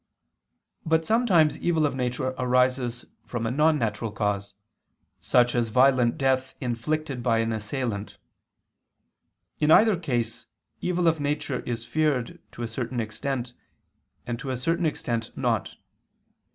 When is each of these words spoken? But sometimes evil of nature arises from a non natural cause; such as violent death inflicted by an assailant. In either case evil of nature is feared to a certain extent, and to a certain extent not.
But 0.83 1.05
sometimes 1.05 1.59
evil 1.59 1.85
of 1.85 1.93
nature 1.93 2.33
arises 2.39 3.05
from 3.23 3.45
a 3.45 3.51
non 3.51 3.77
natural 3.77 4.11
cause; 4.11 4.55
such 5.19 5.53
as 5.53 5.69
violent 5.69 6.17
death 6.17 6.55
inflicted 6.59 7.21
by 7.21 7.37
an 7.37 7.53
assailant. 7.53 8.17
In 9.59 9.69
either 9.69 9.95
case 9.95 10.47
evil 10.81 11.07
of 11.07 11.19
nature 11.19 11.59
is 11.67 11.85
feared 11.85 12.39
to 12.53 12.63
a 12.63 12.67
certain 12.67 12.99
extent, 12.99 13.53
and 14.25 14.39
to 14.39 14.49
a 14.49 14.57
certain 14.57 14.87
extent 14.87 15.37
not. 15.37 15.75